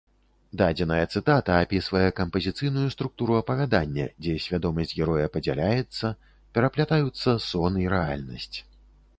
Дадзеная 0.59 1.01
цытата 1.17 1.57
апісвае 1.65 2.07
кампазіцыйную 2.19 2.87
структуру 2.95 3.37
апавядання, 3.41 4.07
дзе 4.23 4.33
свядомасць 4.47 4.95
героя 5.01 5.27
падзяляецца, 5.37 6.13
пераплятаюцца 6.59 7.39
сон 7.51 7.73
і 7.85 7.91
рэальнасць. 7.97 8.55